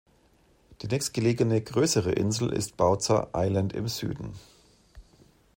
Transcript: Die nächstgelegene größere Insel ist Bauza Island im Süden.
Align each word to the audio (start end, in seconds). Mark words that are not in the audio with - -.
Die 0.81 0.87
nächstgelegene 0.87 1.61
größere 1.61 2.11
Insel 2.13 2.49
ist 2.51 2.75
Bauza 2.75 3.27
Island 3.35 3.71
im 3.73 3.87
Süden. 3.87 4.33